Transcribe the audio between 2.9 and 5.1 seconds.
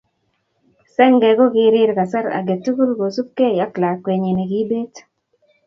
kosupgei ako lakwenyi nekibet.